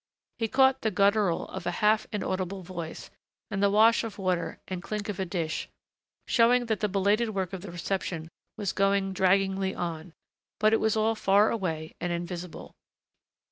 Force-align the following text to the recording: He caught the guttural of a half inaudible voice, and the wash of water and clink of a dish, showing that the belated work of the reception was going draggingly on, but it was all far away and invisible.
He 0.39 0.47
caught 0.47 0.81
the 0.81 0.89
guttural 0.89 1.47
of 1.49 1.67
a 1.67 1.77
half 1.77 2.07
inaudible 2.11 2.63
voice, 2.63 3.11
and 3.51 3.61
the 3.61 3.69
wash 3.69 4.03
of 4.03 4.17
water 4.17 4.59
and 4.67 4.81
clink 4.81 5.09
of 5.09 5.19
a 5.19 5.25
dish, 5.27 5.69
showing 6.27 6.65
that 6.65 6.79
the 6.79 6.89
belated 6.89 7.35
work 7.35 7.53
of 7.53 7.61
the 7.61 7.71
reception 7.71 8.27
was 8.57 8.73
going 8.73 9.13
draggingly 9.13 9.75
on, 9.75 10.13
but 10.59 10.73
it 10.73 10.79
was 10.79 10.97
all 10.97 11.13
far 11.13 11.51
away 11.51 11.93
and 12.01 12.11
invisible. 12.11 12.73